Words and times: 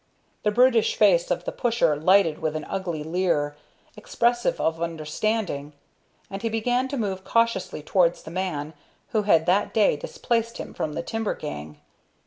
The 0.41 0.49
brutish 0.49 0.95
face 0.95 1.29
of 1.29 1.45
the 1.45 1.51
pusher 1.51 1.95
lighted 1.95 2.39
with 2.39 2.55
an 2.55 2.63
ugly 2.65 3.03
leer, 3.03 3.55
expressive 3.95 4.59
of 4.59 4.81
understanding, 4.81 5.73
and 6.27 6.41
he 6.41 6.49
began 6.49 6.87
to 6.87 6.97
move 6.97 7.23
cautiously 7.23 7.83
towards 7.83 8.23
the 8.23 8.31
man 8.31 8.73
who 9.09 9.21
had 9.21 9.45
that 9.45 9.75
day 9.75 9.95
displaced 9.95 10.57
him 10.57 10.73
from 10.73 10.93
the 10.93 11.03
timber 11.03 11.35
gang. 11.35 11.77